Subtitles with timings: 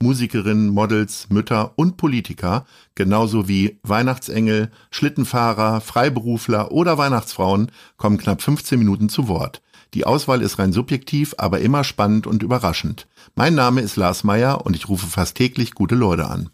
[0.00, 2.64] Musikerinnen, Models, Mütter und Politiker,
[2.94, 9.60] genauso wie Weihnachtsengel, Schlittenfahrer, Freiberufler oder Weihnachtsfrauen, kommen knapp 15 Minuten zu Wort.
[9.94, 13.08] Die Auswahl ist rein subjektiv, aber immer spannend und überraschend.
[13.34, 16.50] Mein Name ist Lars Meyer und ich rufe fast täglich gute Leute an.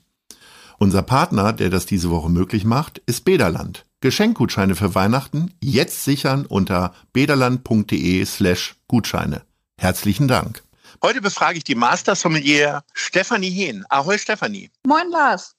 [0.79, 3.85] Unser Partner, der das diese Woche möglich macht, ist Bederland.
[4.01, 9.43] Geschenkgutscheine für Weihnachten jetzt sichern unter bederland.de slash Gutscheine.
[9.79, 10.63] Herzlichen Dank.
[11.05, 13.85] Heute befrage ich die Master Sommelier Stefanie Hehn.
[13.91, 14.71] Ahoi Stefanie.
[14.87, 15.55] Moin Lars.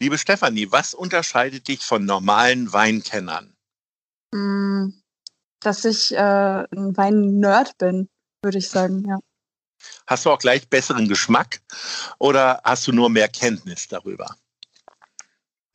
[0.00, 3.54] Liebe Stefanie, was unterscheidet dich von normalen Weinkennern?
[4.34, 4.88] Mm,
[5.60, 8.08] dass ich äh, ein Wein-Nerd bin,
[8.42, 9.18] würde ich sagen, ja.
[10.08, 11.60] Hast du auch gleich besseren Geschmack
[12.18, 14.34] oder hast du nur mehr Kenntnis darüber?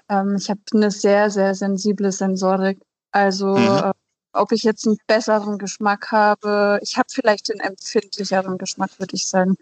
[0.10, 2.82] Ähm, ich habe eine sehr, sehr sensible Sensorik.
[3.12, 3.78] Also mhm.
[3.78, 3.92] äh,
[4.36, 9.28] ob ich jetzt einen besseren Geschmack habe, ich habe vielleicht einen empfindlicheren Geschmack, würde ich
[9.28, 9.58] sagen.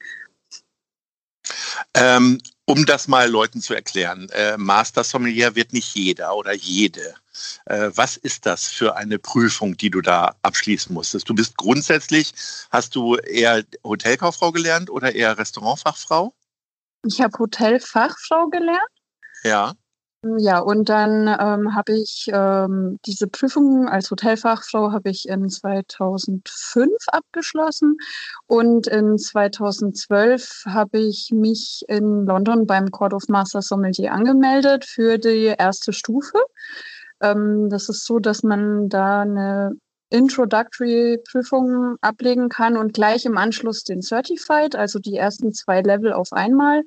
[1.93, 7.15] Ähm, um das mal Leuten zu erklären, äh, Master Sommelier wird nicht jeder oder jede.
[7.65, 11.27] Äh, was ist das für eine Prüfung, die du da abschließen musstest?
[11.27, 12.33] Du bist grundsätzlich,
[12.71, 16.33] hast du eher Hotelkauffrau gelernt oder eher Restaurantfachfrau?
[17.05, 18.79] Ich habe Hotelfachfrau gelernt.
[19.43, 19.73] Ja.
[20.37, 26.91] Ja, und dann ähm, habe ich ähm, diese Prüfung als Hotelfachfrau habe ich in 2005
[27.07, 27.97] abgeschlossen
[28.47, 35.17] und in 2012 habe ich mich in London beim Court of Master Sommelier angemeldet für
[35.17, 36.39] die erste Stufe.
[37.21, 39.73] Ähm, das ist so, dass man da eine
[40.09, 46.13] Introductory Prüfung ablegen kann und gleich im Anschluss den Certified, also die ersten zwei Level
[46.13, 46.83] auf einmal.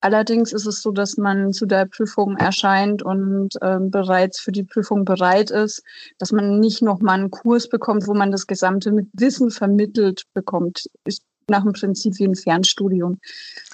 [0.00, 4.64] Allerdings ist es so, dass man zu der Prüfung erscheint und ähm, bereits für die
[4.64, 5.82] Prüfung bereit ist,
[6.18, 10.86] dass man nicht nochmal einen Kurs bekommt, wo man das gesamte Wissen vermittelt bekommt.
[11.04, 13.18] Ist nach dem Prinzip wie ein Fernstudium.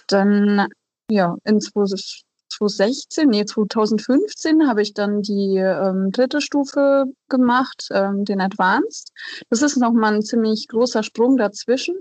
[0.09, 0.67] Dann,
[1.09, 8.41] ja, in 2016, nee, 2015 habe ich dann die ähm, dritte Stufe gemacht, ähm, den
[8.41, 9.13] Advanced.
[9.51, 11.97] Das ist nochmal ein ziemlich großer Sprung dazwischen.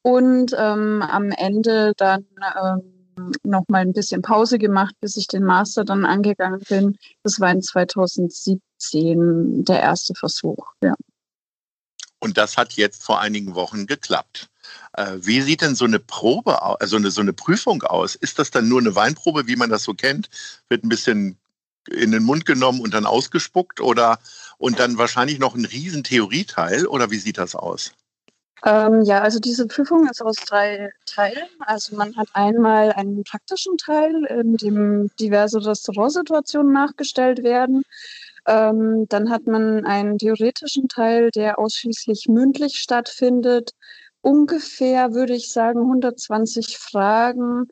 [0.00, 2.24] Und ähm, am Ende dann
[2.62, 2.97] ähm,
[3.42, 6.96] noch mal ein bisschen Pause gemacht, bis ich den Master dann angegangen bin.
[7.22, 10.72] Das war in 2017 der erste Versuch.
[10.82, 10.94] Ja.
[12.20, 14.48] Und das hat jetzt vor einigen Wochen geklappt.
[14.94, 18.14] Äh, wie sieht denn so eine Probe, also eine, so eine Prüfung aus?
[18.14, 20.28] Ist das dann nur eine Weinprobe, wie man das so kennt?
[20.68, 21.38] Wird ein bisschen
[21.90, 24.18] in den Mund genommen und dann ausgespuckt oder
[24.58, 27.92] und dann wahrscheinlich noch ein riesen Theorieteil oder wie sieht das aus?
[28.64, 31.46] Ähm, ja, also diese Prüfung ist aus drei Teilen.
[31.60, 37.82] Also man hat einmal einen praktischen Teil, in dem diverse Restaurantsituationen nachgestellt werden.
[38.46, 43.72] Ähm, dann hat man einen theoretischen Teil, der ausschließlich mündlich stattfindet.
[44.22, 47.68] Ungefähr würde ich sagen 120 Fragen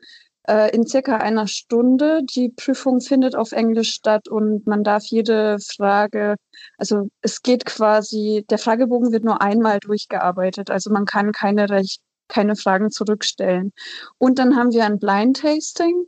[0.49, 2.23] äh, in circa einer Stunde.
[2.25, 6.37] Die Prüfung findet auf Englisch statt und man darf jede Frage,
[6.79, 12.01] also es geht quasi, der Fragebogen wird nur einmal durchgearbeitet, also man kann keine Recht,
[12.29, 13.73] keine Fragen zurückstellen.
[14.19, 16.07] Und dann haben wir ein Blind Tasting.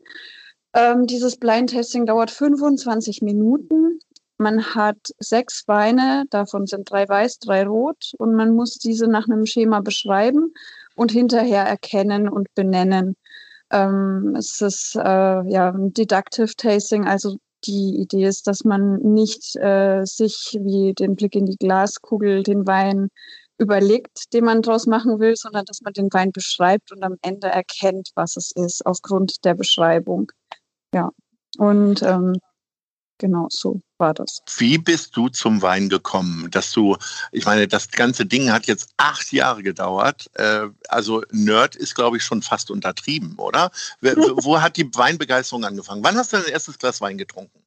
[0.74, 4.00] Ähm, dieses Blind Tasting dauert 25 Minuten.
[4.36, 9.28] Man hat sechs Weine, davon sind drei weiß, drei rot und man muss diese nach
[9.28, 10.54] einem Schema beschreiben
[10.94, 13.16] und hinterher erkennen und benennen.
[13.70, 15.00] Ähm, es ist äh,
[15.50, 17.36] ja ein Deductive Tasting, also
[17.66, 22.66] die Idee ist, dass man nicht äh, sich wie den Blick in die Glaskugel den
[22.66, 23.08] Wein
[23.58, 27.48] überlegt, den man draus machen will, sondern dass man den Wein beschreibt und am Ende
[27.48, 30.30] erkennt, was es ist, aufgrund der Beschreibung.
[30.94, 31.10] Ja.
[31.58, 32.34] Und ähm,
[33.18, 34.42] Genau, so war das.
[34.56, 36.50] Wie bist du zum Wein gekommen?
[36.50, 36.96] Dass du,
[37.32, 40.30] ich meine, das ganze Ding hat jetzt acht Jahre gedauert.
[40.34, 43.70] Äh, also Nerd ist, glaube ich, schon fast untertrieben, oder?
[44.00, 46.04] Wo hat die Weinbegeisterung angefangen?
[46.04, 47.62] Wann hast du dein erstes Glas Wein getrunken?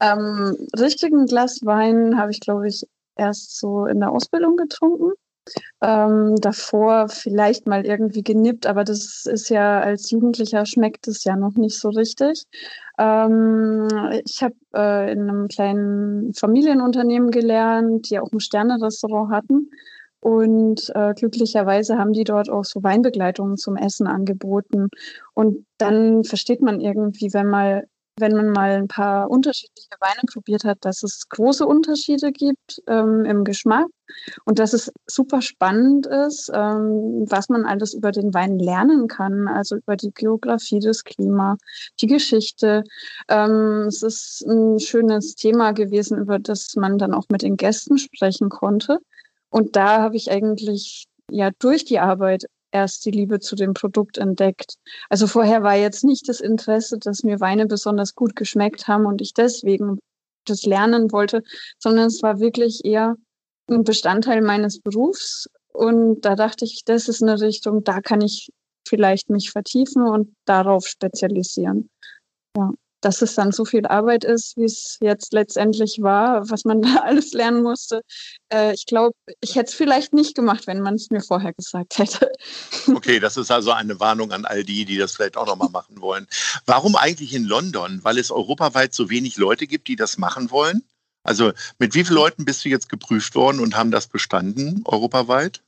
[0.00, 5.12] Ähm, richtigen Glas Wein habe ich, glaube ich, erst so in der Ausbildung getrunken.
[5.80, 11.36] Ähm, davor vielleicht mal irgendwie genippt, aber das ist ja als Jugendlicher schmeckt es ja
[11.36, 12.44] noch nicht so richtig.
[12.98, 13.88] Ähm,
[14.24, 19.70] ich habe äh, in einem kleinen Familienunternehmen gelernt, die auch ein Sternerestaurant hatten.
[20.20, 24.88] Und äh, glücklicherweise haben die dort auch so Weinbegleitungen zum Essen angeboten.
[25.34, 27.86] Und dann versteht man irgendwie, wenn mal
[28.18, 33.24] wenn man mal ein paar unterschiedliche Weine probiert hat, dass es große Unterschiede gibt ähm,
[33.24, 33.86] im Geschmack
[34.44, 39.48] und dass es super spannend ist, ähm, was man alles über den Wein lernen kann,
[39.48, 41.56] also über die Geografie, das Klima,
[42.00, 42.84] die Geschichte.
[43.28, 47.98] Ähm, es ist ein schönes Thema gewesen, über das man dann auch mit den Gästen
[47.98, 48.98] sprechen konnte.
[49.50, 54.18] Und da habe ich eigentlich ja durch die Arbeit erst die Liebe zu dem Produkt
[54.18, 54.76] entdeckt.
[55.08, 59.20] Also vorher war jetzt nicht das Interesse, dass mir Weine besonders gut geschmeckt haben und
[59.20, 59.98] ich deswegen
[60.44, 61.42] das lernen wollte,
[61.78, 63.16] sondern es war wirklich eher
[63.68, 65.48] ein Bestandteil meines Berufs.
[65.72, 68.50] Und da dachte ich, das ist eine Richtung, da kann ich
[68.86, 71.90] vielleicht mich vertiefen und darauf spezialisieren.
[72.56, 72.72] Ja
[73.06, 77.02] dass es dann so viel Arbeit ist, wie es jetzt letztendlich war, was man da
[77.04, 78.02] alles lernen musste.
[78.52, 81.98] Äh, ich glaube, ich hätte es vielleicht nicht gemacht, wenn man es mir vorher gesagt
[81.98, 82.32] hätte.
[82.94, 86.00] Okay, das ist also eine Warnung an all die, die das vielleicht auch nochmal machen
[86.00, 86.26] wollen.
[86.64, 88.00] Warum eigentlich in London?
[88.02, 90.82] Weil es europaweit so wenig Leute gibt, die das machen wollen?
[91.22, 95.62] Also mit wie vielen Leuten bist du jetzt geprüft worden und haben das bestanden europaweit?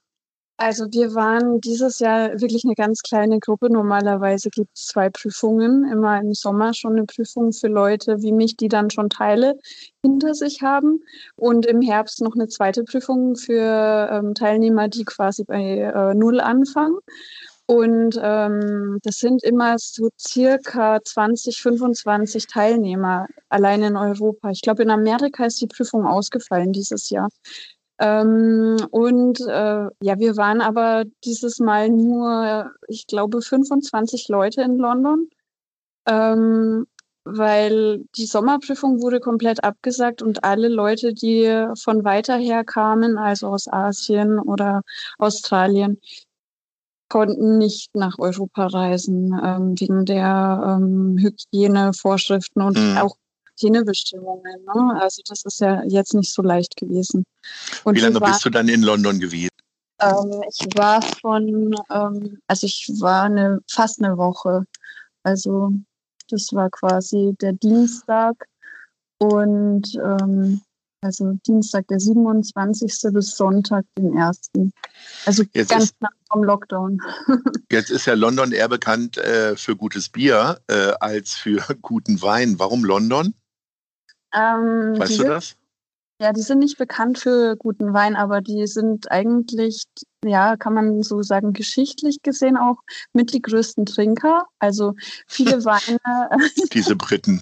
[0.61, 3.71] Also wir waren dieses Jahr wirklich eine ganz kleine Gruppe.
[3.71, 8.57] Normalerweise gibt es zwei Prüfungen, immer im Sommer schon eine Prüfung für Leute wie mich,
[8.57, 9.57] die dann schon Teile
[10.03, 11.05] hinter sich haben
[11.37, 16.41] und im Herbst noch eine zweite Prüfung für ähm, Teilnehmer, die quasi bei äh, Null
[16.41, 16.99] anfangen.
[17.67, 24.51] Und ähm, das sind immer so circa 20, 25 Teilnehmer allein in Europa.
[24.51, 27.29] Ich glaube, in Amerika ist die Prüfung ausgefallen dieses Jahr.
[28.01, 34.79] Ähm, und äh, ja, wir waren aber dieses Mal nur, ich glaube, 25 Leute in
[34.79, 35.29] London,
[36.07, 36.87] ähm,
[37.25, 43.49] weil die Sommerprüfung wurde komplett abgesagt und alle Leute, die von weiter her kamen, also
[43.49, 44.83] aus Asien oder
[45.19, 46.01] Australien,
[47.09, 52.99] konnten nicht nach Europa reisen ähm, wegen der ähm, Hygienevorschriften und mhm.
[52.99, 53.17] auch
[53.59, 54.65] Quarantänebestimmungen.
[54.65, 55.01] Ne?
[55.01, 57.25] Also das ist ja jetzt nicht so leicht gewesen.
[57.85, 59.49] Und Wie lange war, bist du dann in London gewesen?
[60.01, 64.65] Ähm, ich war von, ähm, also ich war eine, fast eine Woche.
[65.23, 65.73] Also
[66.31, 68.47] das war quasi der Dienstag
[69.19, 70.61] und ähm,
[71.01, 73.13] also Dienstag der 27.
[73.13, 74.51] bis Sonntag den 1.
[75.27, 77.01] Also jetzt ganz ist, nach vom Lockdown.
[77.71, 82.59] jetzt ist ja London eher bekannt äh, für gutes Bier äh, als für guten Wein.
[82.59, 83.35] Warum London?
[84.35, 85.57] Ähm, weißt du sind, das?
[86.21, 89.85] Ja, die sind nicht bekannt für guten Wein, aber die sind eigentlich,
[90.25, 92.79] ja, kann man so sagen, geschichtlich gesehen auch
[93.13, 94.47] mit die größten Trinker.
[94.59, 94.95] Also
[95.29, 96.01] viele Weine.
[96.73, 97.41] Diese Briten.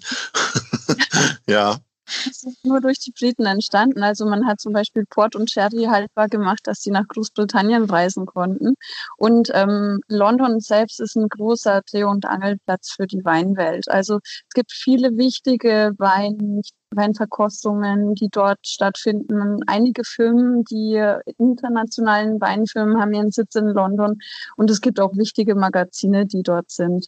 [1.46, 1.78] ja.
[2.06, 4.02] Das ist nur durch die Briten entstanden.
[4.02, 8.26] Also man hat zum Beispiel Port und Sherry haltbar gemacht, dass sie nach Großbritannien reisen
[8.26, 8.74] konnten.
[9.16, 13.88] Und ähm, London selbst ist ein großer Dreh- und Angelplatz für die Weinwelt.
[13.88, 19.60] Also es gibt viele wichtige Wein, Weinverkostungen, die dort stattfinden.
[19.66, 21.02] Einige Firmen, die
[21.38, 24.18] internationalen Weinfirmen haben ihren Sitz in London.
[24.56, 27.06] Und es gibt auch wichtige Magazine, die dort sind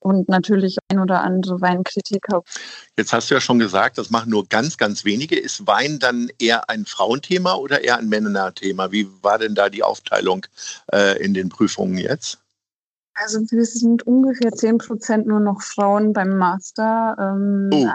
[0.00, 2.42] und natürlich ein oder andere Weinkritiker.
[2.96, 5.38] Jetzt hast du ja schon gesagt, das machen nur ganz, ganz wenige.
[5.38, 8.92] Ist Wein dann eher ein Frauenthema oder eher ein Männerthema?
[8.92, 10.46] Wie war denn da die Aufteilung
[10.92, 12.38] äh, in den Prüfungen jetzt?
[13.14, 17.16] Also wir sind ungefähr 10 Prozent nur noch Frauen beim Master.
[17.18, 17.86] Ähm, oh.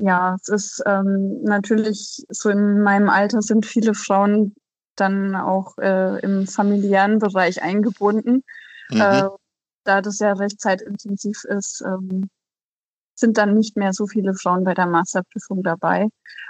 [0.00, 4.54] Ja, es ist ähm, natürlich so in meinem Alter sind viele Frauen
[4.94, 8.44] dann auch äh, im familiären Bereich eingebunden.
[8.90, 9.00] Mhm.
[9.00, 9.28] Äh,
[9.86, 12.28] da das ja recht zeitintensiv ist, ähm,
[13.14, 16.08] sind dann nicht mehr so viele Frauen bei der Masterprüfung dabei.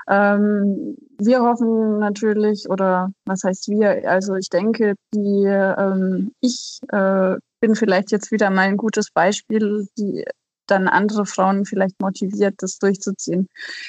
[0.08, 7.36] Ähm, wir hoffen natürlich, oder was heißt wir, also ich denke, die, ähm, ich äh,
[7.60, 10.24] bin vielleicht jetzt wieder mal ein gutes Beispiel, die
[10.66, 13.48] dann andere Frauen vielleicht motiviert, das durchzuziehen.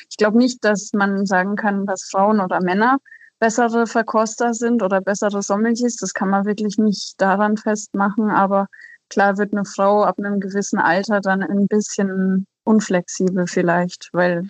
[0.09, 2.97] Ich glaube nicht, dass man sagen kann, dass Frauen oder Männer
[3.39, 5.97] bessere Verkoster sind oder bessere Sommeliers.
[5.97, 8.67] Das kann man wirklich nicht daran festmachen, aber
[9.09, 14.49] Klar wird eine Frau ab einem gewissen Alter dann ein bisschen unflexibel vielleicht, weil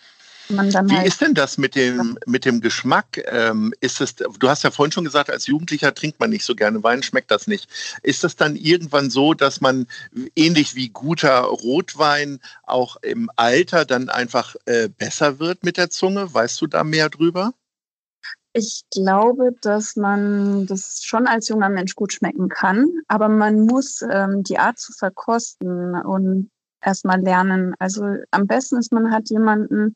[0.49, 3.21] man dann Wie halt ist denn das mit dem, mit dem Geschmack?
[3.27, 6.55] Ähm, ist es, du hast ja vorhin schon gesagt, als Jugendlicher trinkt man nicht so
[6.55, 7.69] gerne Wein, schmeckt das nicht.
[8.01, 9.87] Ist es dann irgendwann so, dass man
[10.35, 16.33] ähnlich wie guter Rotwein auch im Alter dann einfach äh, besser wird mit der Zunge?
[16.33, 17.53] Weißt du da mehr drüber?
[18.59, 24.01] Ich glaube, dass man das schon als junger Mensch gut schmecken kann, aber man muss
[24.01, 26.49] ähm, die Art zu verkosten und
[26.81, 27.75] erstmal lernen.
[27.77, 29.95] Also am besten ist, man hat jemanden,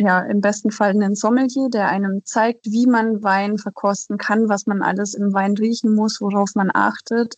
[0.00, 4.66] ja, im besten Fall einen Sommelier, der einem zeigt, wie man Wein verkosten kann, was
[4.66, 7.36] man alles im Wein riechen muss, worauf man achtet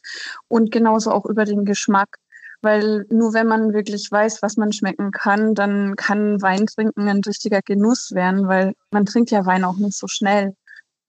[0.48, 2.16] und genauso auch über den Geschmack.
[2.62, 7.20] Weil nur wenn man wirklich weiß, was man schmecken kann, dann kann Wein trinken ein
[7.24, 10.54] richtiger Genuss werden, weil man trinkt ja Wein auch nicht so schnell.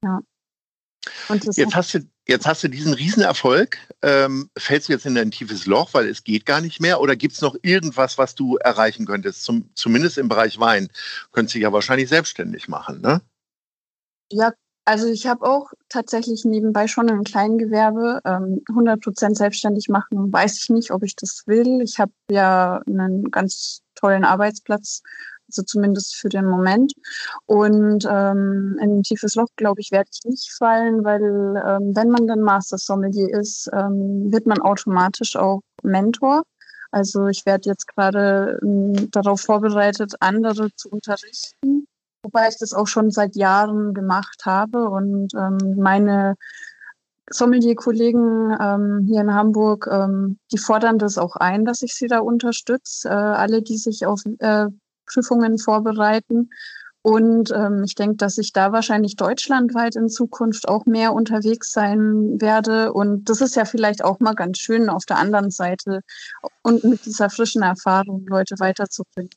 [0.03, 0.19] Ja.
[1.29, 3.77] jetzt, hast du, jetzt hast du diesen Riesenerfolg.
[4.01, 7.01] Ähm, fällst du jetzt in ein tiefes Loch, weil es geht gar nicht mehr?
[7.01, 9.43] Oder gibt es noch irgendwas, was du erreichen könntest?
[9.43, 10.89] Zum, zumindest im Bereich Wein.
[11.31, 13.21] Könntest du dich ja wahrscheinlich selbstständig machen, ne?
[14.31, 14.53] Ja,
[14.85, 18.21] also ich habe auch tatsächlich nebenbei schon ein Kleingewerbe.
[18.25, 21.81] Ähm, 100% selbstständig machen, weiß ich nicht, ob ich das will.
[21.81, 25.01] Ich habe ja einen ganz tollen Arbeitsplatz,
[25.47, 26.93] also zumindest für den Moment.
[27.45, 32.09] Und ähm, in ein tiefes Loch, glaube ich, werde ich nicht fallen, weil ähm, wenn
[32.09, 36.43] man dann Master Sommelier ist, ähm, wird man automatisch auch Mentor.
[36.91, 41.87] Also ich werde jetzt gerade ähm, darauf vorbereitet, andere zu unterrichten
[42.23, 46.35] Wobei ich das auch schon seit Jahren gemacht habe und ähm, meine
[47.31, 52.19] Sommelier-Kollegen ähm, hier in Hamburg, ähm, die fordern das auch ein, dass ich sie da
[52.19, 53.07] unterstütze.
[53.07, 54.65] Äh, alle, die sich auf äh,
[55.05, 56.49] Prüfungen vorbereiten.
[57.01, 62.41] Und ähm, ich denke, dass ich da wahrscheinlich deutschlandweit in Zukunft auch mehr unterwegs sein
[62.41, 62.91] werde.
[62.91, 66.01] Und das ist ja vielleicht auch mal ganz schön auf der anderen Seite
[66.61, 69.29] und mit dieser frischen Erfahrung Leute weiterzubringen.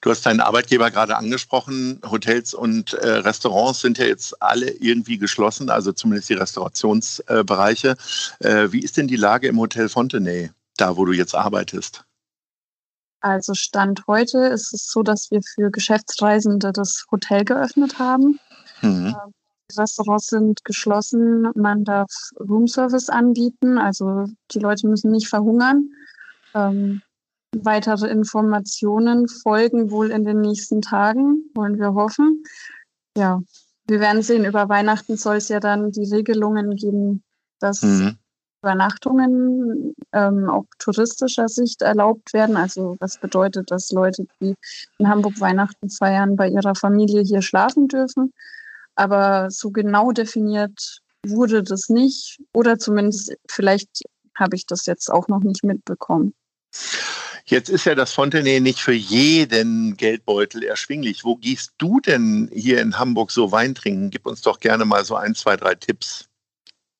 [0.00, 2.00] Du hast deinen Arbeitgeber gerade angesprochen.
[2.08, 7.96] Hotels und äh, Restaurants sind ja jetzt alle irgendwie geschlossen, also zumindest die Restaurationsbereiche.
[8.38, 12.04] Äh, wie ist denn die Lage im Hotel Fontenay, da wo du jetzt arbeitest?
[13.20, 18.38] Also Stand heute ist es so, dass wir für Geschäftsreisende das Hotel geöffnet haben.
[18.82, 19.06] Mhm.
[19.08, 19.34] Ähm,
[19.70, 21.50] die Restaurants sind geschlossen.
[21.56, 23.78] Man darf Roomservice anbieten.
[23.78, 25.90] Also die Leute müssen nicht verhungern.
[26.54, 27.02] Ähm,
[27.56, 32.44] Weitere Informationen folgen wohl in den nächsten Tagen, wollen wir hoffen.
[33.16, 33.40] Ja,
[33.86, 34.44] wir werden sehen.
[34.44, 37.22] Über Weihnachten soll es ja dann die Regelungen geben,
[37.58, 38.18] dass mhm.
[38.62, 42.56] Übernachtungen ähm, auch touristischer Sicht erlaubt werden.
[42.56, 44.54] Also was bedeutet, dass Leute, die
[44.98, 48.32] in Hamburg Weihnachten feiern, bei ihrer Familie hier schlafen dürfen.
[48.94, 52.40] Aber so genau definiert wurde das nicht.
[52.52, 54.02] Oder zumindest vielleicht
[54.34, 56.34] habe ich das jetzt auch noch nicht mitbekommen.
[57.48, 61.24] Jetzt ist ja das Fontenay nicht für jeden Geldbeutel erschwinglich.
[61.24, 64.10] Wo gehst du denn hier in Hamburg so Wein trinken?
[64.10, 66.26] Gib uns doch gerne mal so ein, zwei, drei Tipps.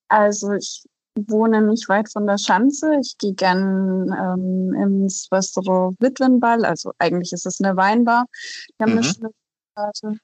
[0.08, 0.84] Also ich
[1.26, 2.96] wohne nicht weit von der Schanze.
[2.98, 6.64] Ich gehe gern ähm, ins Restaurant Witwenball.
[6.64, 8.24] Also eigentlich ist es eine Weinbar.
[8.78, 8.98] Die haben mhm.
[8.98, 9.30] eine schöne
[9.74, 10.18] Karte.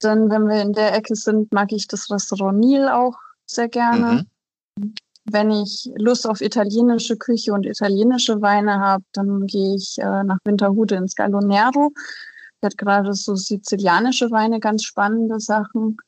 [0.00, 3.16] Dann, wenn wir in der Ecke sind, mag ich das Restaurant Nil auch
[3.46, 4.26] sehr gerne.
[4.76, 4.94] Mhm.
[5.30, 10.38] Wenn ich Lust auf italienische Küche und italienische Weine habe, dann gehe ich äh, nach
[10.44, 11.92] Winterhude ins Gallonero.
[12.62, 15.98] Der hat gerade so sizilianische Weine, ganz spannende Sachen.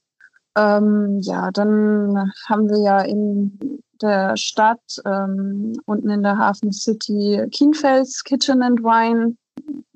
[0.56, 7.46] Ähm, ja, dann haben wir ja in der Stadt ähm, unten in der Hafen City
[7.52, 9.36] Kienfels Kitchen and Wine.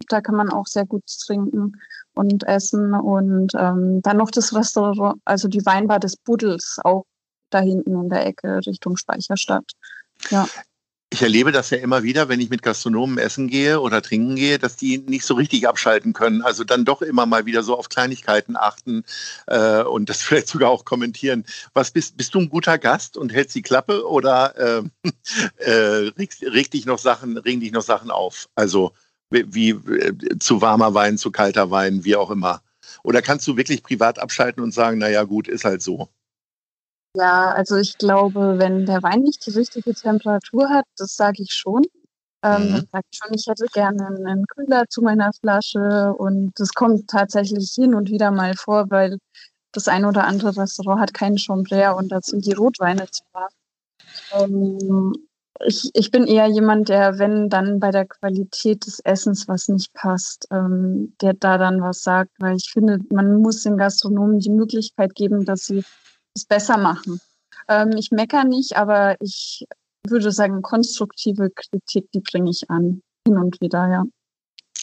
[0.09, 1.73] Da kann man auch sehr gut trinken
[2.15, 2.95] und essen.
[2.95, 7.05] Und ähm, dann noch das Restaurant, also die Weinbar des Buddels, auch
[7.51, 9.65] da hinten in der Ecke Richtung Speicherstadt.
[10.31, 10.47] Ja.
[11.15, 14.59] Ich erlebe das ja immer wieder, wenn ich mit Gastronomen essen gehe oder trinken gehe,
[14.59, 16.43] dass die nicht so richtig abschalten können.
[16.43, 19.05] Also dann doch immer mal wieder so auf Kleinigkeiten achten
[19.47, 21.45] äh, und das vielleicht sogar auch kommentieren.
[21.73, 25.11] Was bist, bist du ein guter Gast und hältst die Klappe oder äh,
[25.59, 28.49] äh, regt, regt dich noch Sachen, regen dich noch Sachen auf?
[28.57, 28.93] Also
[29.31, 32.61] wie, wie äh, zu warmer Wein, zu kalter Wein, wie auch immer.
[33.05, 36.09] Oder kannst du wirklich privat abschalten und sagen, naja gut, ist halt so?
[37.17, 41.53] Ja, also ich glaube, wenn der Wein nicht die richtige Temperatur hat, das sage ich
[41.53, 41.83] schon.
[42.43, 42.73] Ähm, mhm.
[42.73, 47.09] Dann sage ich schon, ich hätte gerne einen Kühler zu meiner Flasche und das kommt
[47.09, 49.19] tatsächlich hin und wieder mal vor, weil
[49.73, 53.53] das ein oder andere Restaurant hat keinen Chambrère und da sind die Rotweine zu warm.
[54.33, 55.13] Ähm,
[55.65, 59.93] ich, ich bin eher jemand, der, wenn dann bei der Qualität des Essens was nicht
[59.95, 64.51] passt, ähm, der da dann was sagt, weil ich finde, man muss den Gastronomen die
[64.51, 65.85] Möglichkeit geben, dass sie
[66.35, 67.21] es besser machen.
[67.69, 69.67] Ähm, ich meckere nicht, aber ich
[70.07, 74.05] würde sagen, konstruktive Kritik, die bringe ich an, hin und wieder, ja.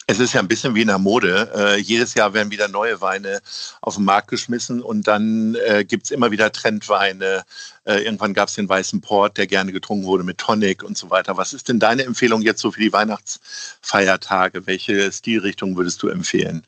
[0.08, 1.50] Es ist ja ein bisschen wie in der Mode.
[1.54, 3.40] Äh, jedes Jahr werden wieder neue Weine
[3.80, 7.44] auf den Markt geschmissen und dann äh, gibt es immer wieder Trendweine.
[7.84, 11.10] Äh, irgendwann gab es den weißen Port, der gerne getrunken wurde mit Tonic und so
[11.10, 11.36] weiter.
[11.36, 14.66] Was ist denn deine Empfehlung jetzt so für die Weihnachtsfeiertage?
[14.66, 16.66] Welche Stilrichtung würdest du empfehlen?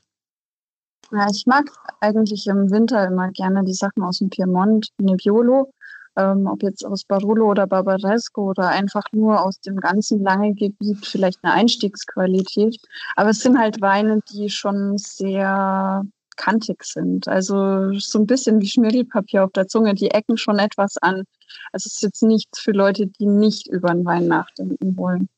[1.14, 5.72] Ja, ich mag eigentlich im Winter immer gerne die Sachen aus dem Piemont, Nebbiolo,
[6.16, 11.06] ähm, ob jetzt aus Barolo oder Barbaresco oder einfach nur aus dem ganzen langen Gebiet,
[11.06, 12.78] vielleicht eine Einstiegsqualität.
[13.14, 16.04] Aber es sind halt Weine, die schon sehr
[16.36, 17.28] kantig sind.
[17.28, 21.22] Also so ein bisschen wie Schmirgelpapier auf der Zunge, die ecken schon etwas an.
[21.70, 25.28] Also es ist jetzt nichts für Leute, die nicht über einen Wein nachdenken wollen.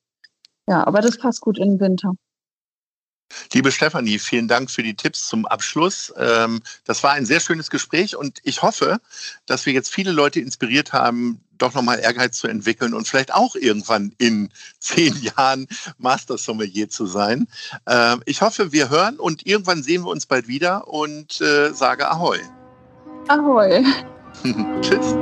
[0.66, 2.14] Ja, aber das passt gut in den Winter.
[3.52, 6.12] Liebe Stefanie, vielen Dank für die Tipps zum Abschluss.
[6.16, 9.00] Ähm, das war ein sehr schönes Gespräch und ich hoffe,
[9.46, 13.56] dass wir jetzt viele Leute inspiriert haben, doch nochmal Ehrgeiz zu entwickeln und vielleicht auch
[13.56, 15.66] irgendwann in zehn Jahren
[15.98, 17.48] Master Sommelier zu sein.
[17.86, 22.10] Ähm, ich hoffe, wir hören und irgendwann sehen wir uns bald wieder und äh, sage
[22.10, 22.38] Ahoi.
[23.28, 23.84] Ahoi.
[24.82, 25.14] Tschüss.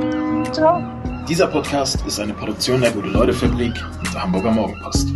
[0.53, 0.81] Ciao.
[1.27, 5.07] Dieser Podcast ist eine Produktion der Gute-Leute-Fabrik und der Hamburger Morgenpost.